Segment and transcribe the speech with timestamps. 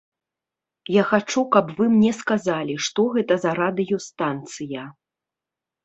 [0.95, 4.93] Я хачу, каб вы мне сказалі, што гэта за радыёстанцыя.